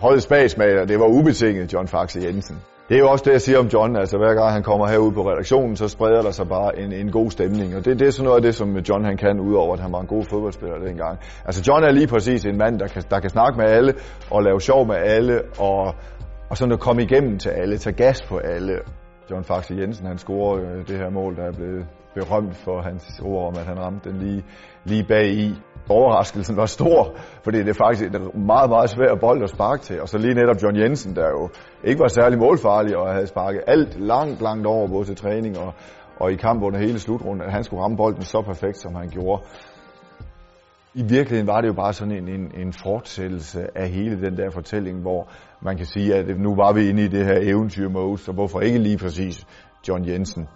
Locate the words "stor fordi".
26.66-27.58